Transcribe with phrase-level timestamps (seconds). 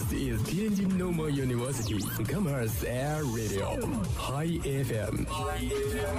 [0.00, 3.76] This is Tianjin Normal University Commerce Air Radio
[4.16, 5.26] Hi FM.
[5.28, 6.16] Hi FM.。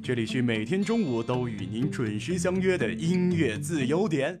[0.00, 4.40] 这里是每天中午都与您准时相约的音乐自由点。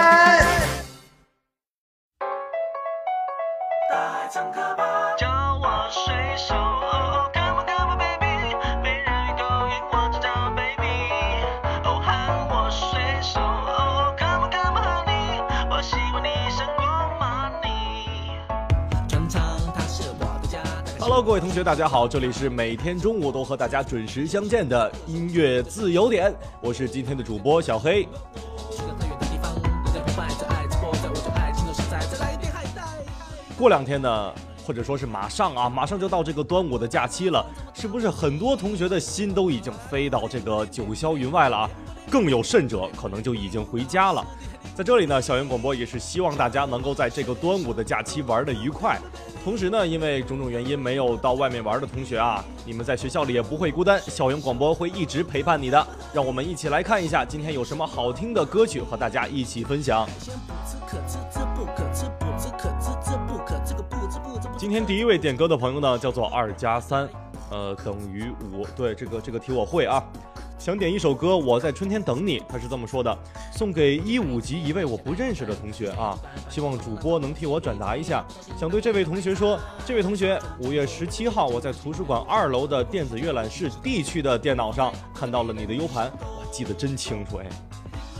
[21.13, 28.07] Hello，各位同学，大家好，这里是每天中午都和大家准时相见的音乐自由点，我是今天的主播小黑。
[33.57, 34.33] 过两天呢，
[34.65, 41.69] 或者说是马上啊，马上就到这个端午的假期了，是不是很多同学的心都已经飞到这个九霄云外了啊？
[42.09, 44.25] 更有甚者，可能就已经回家了。
[44.81, 48.99] 在这里呢，校园广播也是希望大家能够在这个端午的假期玩的愉快。
[49.43, 55.87] 同时呢，因为种种原因没有到外面玩的同学啊，你们在学校里也不会孤单，校园广播会一直陪伴你的。
[56.11, 60.09] 让我们一起来看一下今天有什么好听的歌曲和大家一起分享。
[64.57, 67.07] 今天第一位点歌的朋友呢，叫做二加三，
[67.51, 68.65] 呃，等于五。
[68.75, 70.03] 对，这个这个题我会啊。
[70.61, 72.39] 想点一首歌，我在春天等你。
[72.47, 73.17] 他是这么说的，
[73.51, 76.15] 送给一五级一位我不认识的同学啊，
[76.51, 78.23] 希望主播能替我转达一下。
[78.59, 87.49] 想对这位同学说，这位同学，五月十七号我在图书馆二楼的电子阅览室 D 区的电脑上看到了你的 U 盘，我记得真清楚哎。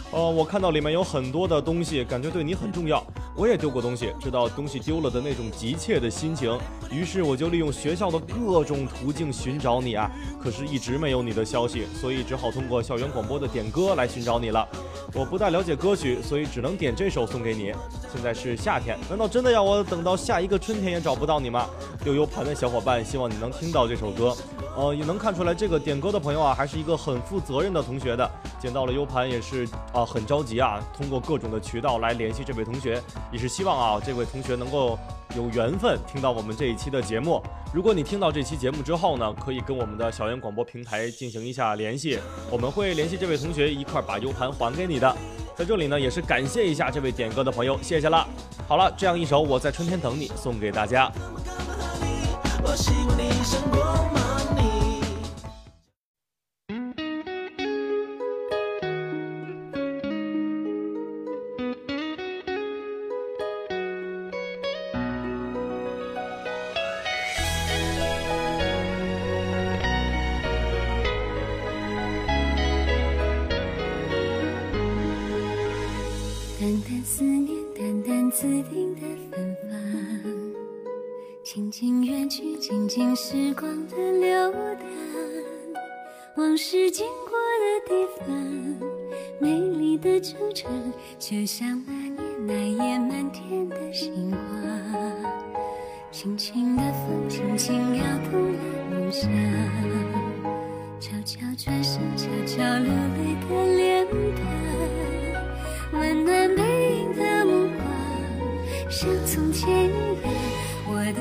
[0.10, 3.06] 呃，我看到里面有很多的东西，感觉对你很重要。
[3.36, 6.60] 我也丢过东西，知道东西丢了的那种急切的心情，
[6.92, 10.12] 于是我就利用学校的各种途径寻找你啊，
[10.42, 14.68] 可是一直没有你的消息，所以只好通过校园广播的点歌来寻找你了。
[15.14, 17.74] 我不太了解歌曲，所以只能点这首送给你。
[18.14, 21.68] 现在是夏天，难道真的要我等到下一个春天也找不到你吗？
[22.04, 24.36] 丢 U 盘的小伙伴，希望你能听到这首歌。
[24.76, 28.30] 呃，也能看出来这个点歌的朋友啊，还是一个很负责任的同学的。
[28.60, 33.02] 捡到了 U 盘也是啊，很着急啊，通过各种的渠道来联系这位同学。
[33.32, 34.98] 也是希望啊，这位同学能够
[35.36, 37.42] 有缘分听到我们这一期的节目。
[37.74, 45.16] 如果你听到这期节目之后呢，可以跟我们的小园广播平台进行一下联系，我们会联系这位同学一块把 U 盘还给你的。
[45.56, 48.28] 在这里呢，也是感谢一下这位点歌的朋友，谢谢了。
[48.68, 51.12] 好了，这样一首《我在春天等你》送给大家。
[52.64, 52.76] 我
[81.54, 84.88] 静静远去，静静时光的流淌，
[86.38, 88.26] 往事经过的地方，
[89.38, 90.70] 美丽的惆怅，
[91.20, 92.54] 就像那年那
[92.86, 94.40] 夜满天的星光。
[96.10, 98.60] 轻轻的风，轻轻摇动了
[98.90, 99.30] 梦想，
[101.02, 104.08] 悄悄转身，悄悄流泪的脸
[105.92, 106.64] 庞，温暖背
[106.96, 109.91] 影的目光，像从前。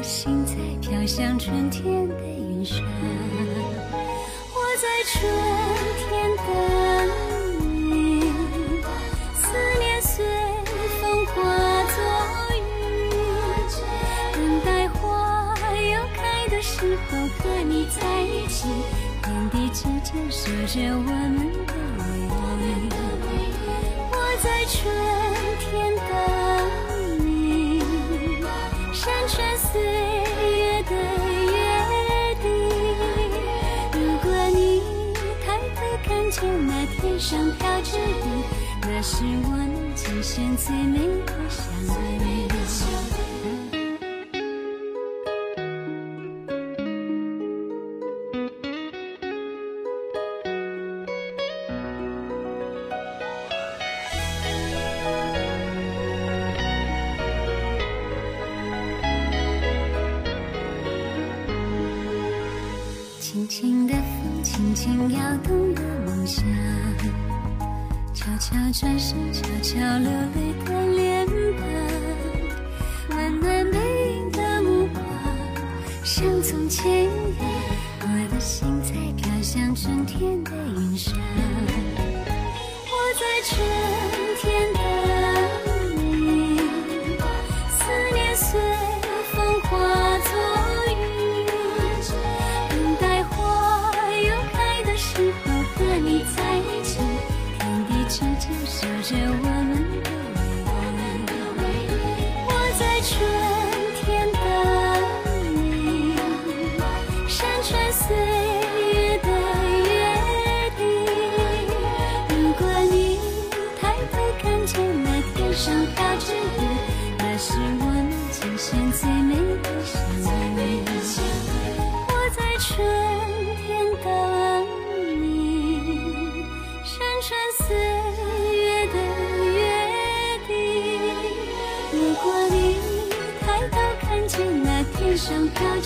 [0.02, 2.79] 心在飘向春天的云上，
[4.55, 5.20] 我在春
[5.99, 6.47] 天等
[7.61, 8.23] 你，
[9.35, 9.43] 思
[9.79, 10.25] 念随
[11.00, 11.32] 风化
[11.85, 11.97] 作
[12.56, 12.58] 雨，
[14.32, 17.08] 等待花又开的时候
[17.38, 18.67] 和你在一起，
[19.23, 21.37] 天地之间守着我们
[21.67, 21.69] 的。
[37.31, 38.43] 上飘着雨，
[38.82, 41.62] 那是我们今生最美的相
[42.17, 42.19] 遇。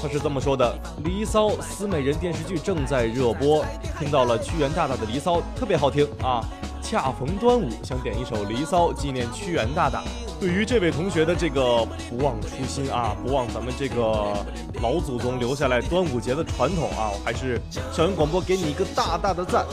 [0.00, 0.74] 他是这么说的：
[1.04, 3.62] 《离骚》思美人电视剧正在热播，
[3.98, 6.42] 听到了屈原大大的《离骚》，特别好听啊！
[6.82, 10.02] 恰逢端午，想点一首《离骚》，纪念屈原大大。
[10.40, 14.34] 对于这位同学的这个不忘初心啊，不忘咱们这个
[14.82, 17.60] 老祖宗留下来端午节的传统啊，我还是
[17.92, 19.66] 校园广播给你一个大大的赞。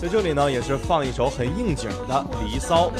[0.00, 2.14] 在这里呢，也是放一首很应景的
[2.50, 2.90] 《离骚》。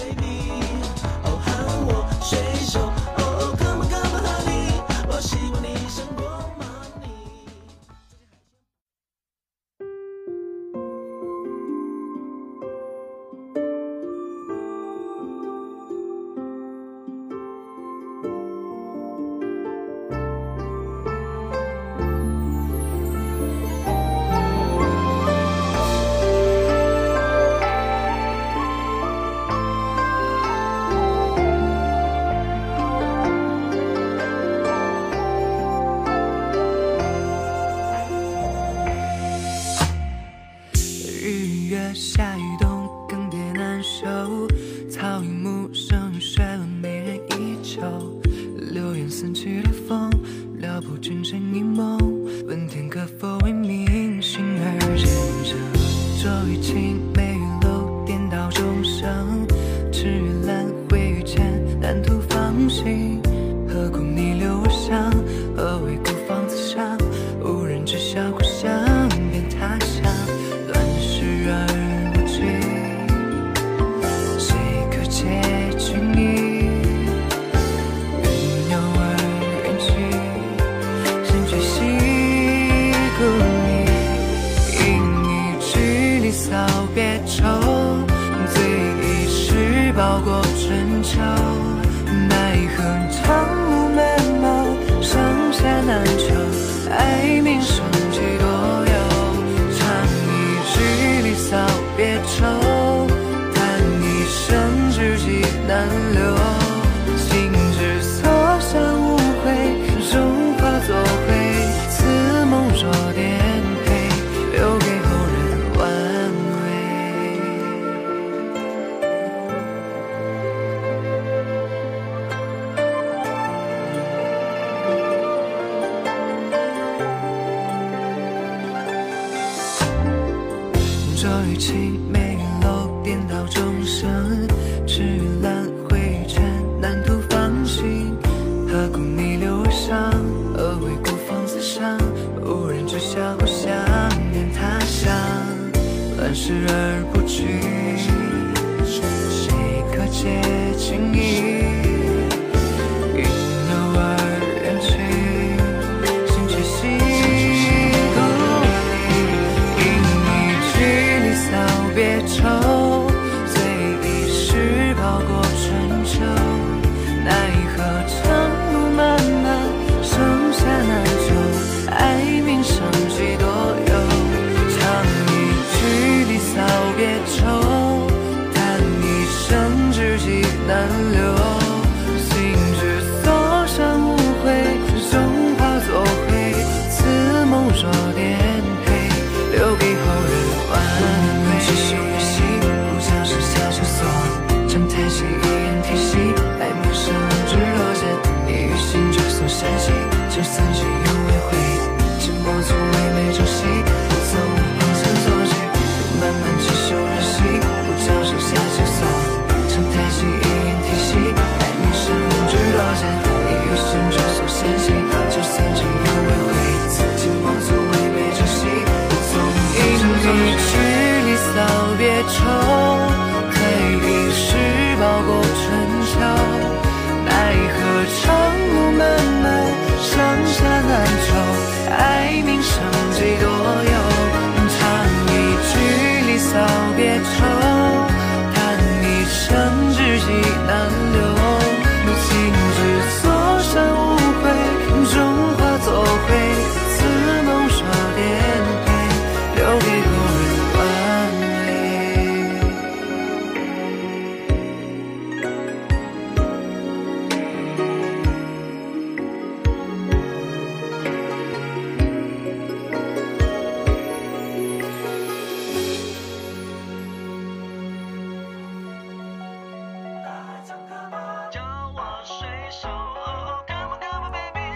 [191.67, 191.75] 味。
[191.77, 192.04] 是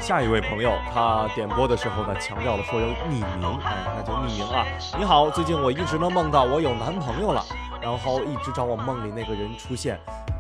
[0.01, 4.65] 下一位朋友，他点播的时候呢，强调了说要匿名，哎，那就匿名啊。
[4.97, 7.45] 你好，最近我一直能梦到我有男朋友了，
[7.83, 9.99] 然后一直找我梦里那个人出现，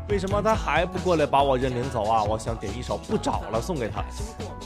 [0.08, 2.22] 为什么他还不过来把我认领走啊？
[2.22, 4.02] 我想点一首《不找了》送给他。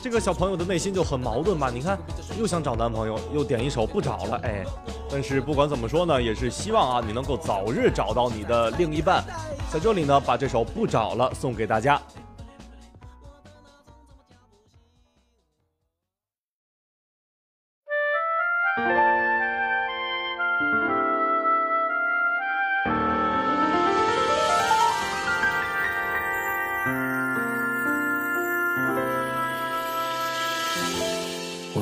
[0.02, 1.70] 这个小朋友的内心就很矛盾吧？
[1.72, 1.98] 你看，
[2.38, 4.62] 又想找男朋友，又点一首《不找了》，哎，
[5.10, 9.24] 但是不管怎么说呢，也是希望啊你能够早日找到你的另一半。
[9.70, 12.00] 在这里呢，把这首《不找了》送给大家。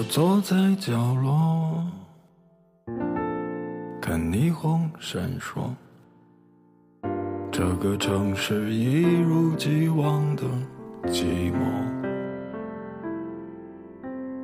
[0.00, 1.84] 我坐在角落，
[4.00, 5.60] 看霓虹闪烁。
[7.52, 10.44] 这个城市一如既往的
[11.04, 11.58] 寂寞。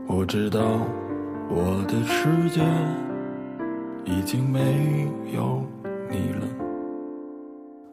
[0.06, 0.60] 我知道
[1.48, 2.60] 我的世界
[4.04, 5.64] 已经没有
[6.10, 6.46] 你了。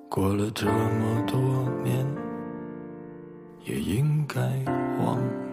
[0.10, 1.40] 过了这么多
[1.82, 2.06] 年，
[3.64, 4.42] 也应该
[5.02, 5.53] 忘了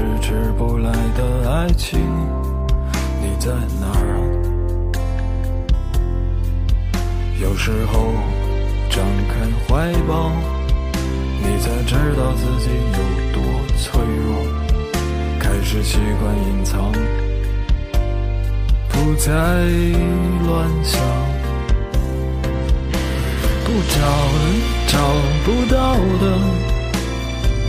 [0.00, 2.00] 迟迟不来的爱情，
[3.20, 4.16] 你在哪儿？
[7.38, 8.14] 有时候
[8.88, 9.34] 张开
[9.68, 10.32] 怀抱，
[11.42, 12.98] 你才知道自己有
[13.34, 13.42] 多
[13.76, 14.32] 脆弱。
[15.38, 16.90] 开始习惯隐藏，
[18.88, 19.30] 不再
[20.46, 20.98] 乱想。
[23.66, 24.00] 不找，
[24.86, 24.96] 找
[25.44, 26.24] 不到的，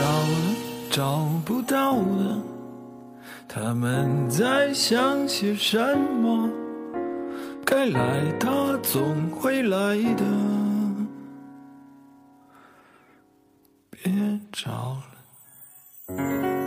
[0.00, 0.56] 找了，
[0.90, 2.42] 找不到了。
[3.46, 6.48] 他们在想些什么？
[7.66, 10.24] 该来，的总会来的。
[13.90, 14.96] 别找
[16.08, 16.59] 了。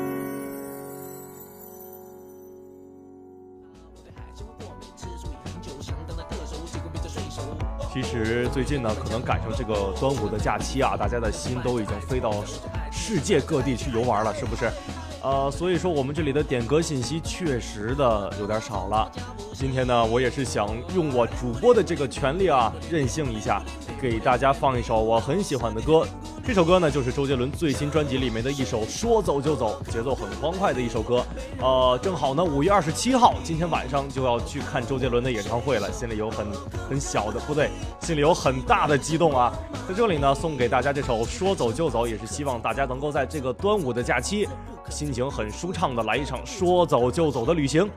[7.93, 12.43] 其实最近呢，可能赶上这个端午的假期啊，大家的心都已经飞到
[12.91, 14.67] 世界各地去游玩了，是不是？
[15.23, 19.09] 呃，所以说我们这里的点歌信息确实的有点少了。
[19.53, 23.63] 今天呢，我也是想用我主播的这个权利啊，任性一下，
[24.01, 26.05] 给大家放一首我很喜欢的歌。
[26.45, 31.25] 这首歌呢，就是周杰伦最新专辑里面的一首《说走就走》，节奏很欢快的一首歌。
[31.61, 36.45] 呃，正好呢，五月二十七号，今天晚上就要去看周杰伦的演唱会了，心里有很
[36.89, 37.69] 很小的不对，
[38.01, 39.53] 心里有很大的激动啊。
[39.87, 44.45] 在这里呢，送给大家这首《说走就走》，也是希望大家能够在这个端午的假期。
[44.93, 47.89] 心情很舒畅的来一场说走就走的旅行。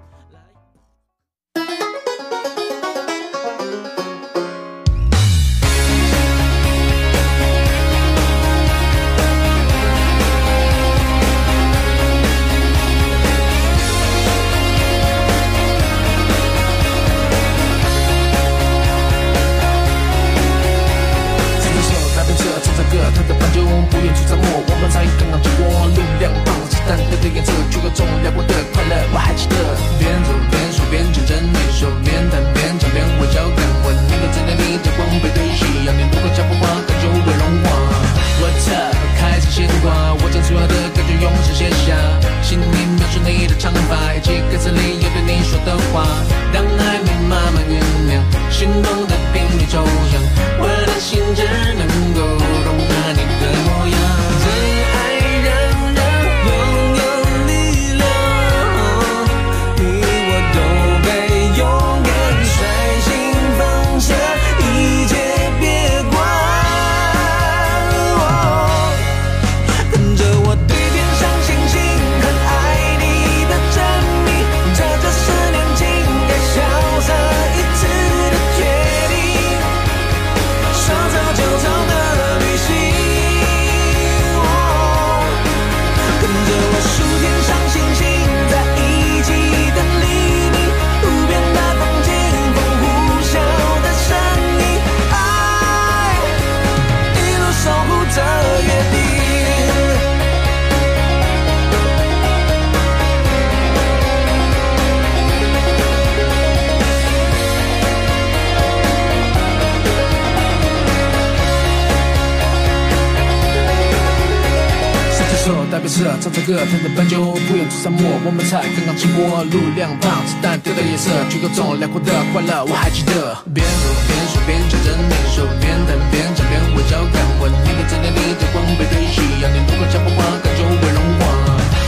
[115.96, 119.40] 唱着歌，弹着伴奏，不远出沙漠，我们才刚刚起火。
[119.48, 123.32] 路两旁，子弹丢的夜色，去各种辽阔的快乐，我还记得。
[123.56, 127.48] 边走边说边唱着那首，边弹边唱边微笑看我。
[127.48, 131.32] 你的侧脸里的光背对夕阳，你如果讲不话，感就会融化。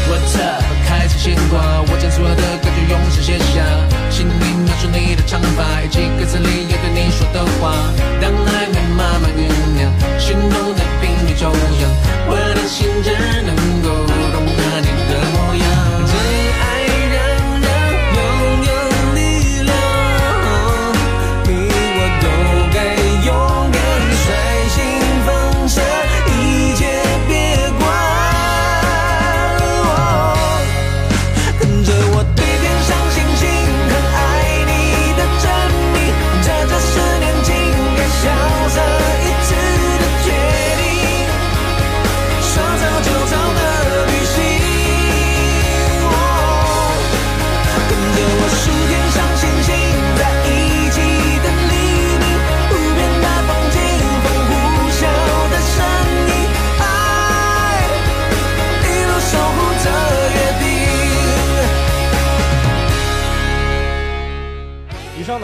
[0.08, 0.64] What up？
[0.88, 3.60] 开始牵挂，我将所有的感觉用手写下，
[4.08, 6.57] 心里描述你的长发，以及歌词里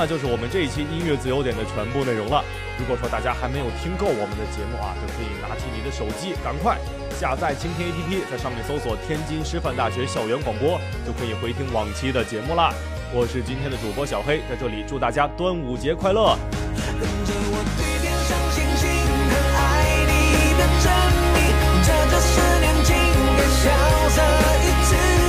[0.05, 2.45] 那就是我们这一期音乐自由点的全部内容了。
[2.77, 6.77] 如果说大家还没有听够我们的节目啊就可以拿起你的手机赶快
[7.17, 12.71] 下载蜻蜓 app 在上面搜索天津师范大学校园广播就可以回听往期的节目啦。
[13.15, 16.37] 我是今天的主播小黑在这里祝大家端午节快乐。
[17.01, 18.13] 跟着我对天
[18.53, 18.85] 星星
[19.57, 20.93] 爱你的真
[21.81, 21.89] 这
[23.65, 23.73] 潇
[24.11, 24.21] 洒
[24.61, 25.24] 一次